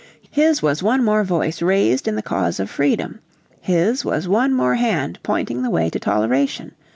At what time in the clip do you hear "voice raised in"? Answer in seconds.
1.23-2.15